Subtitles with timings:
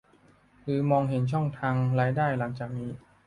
[0.63, 2.91] หรือมองเห็นช่องทางรายได้หลังจากนี้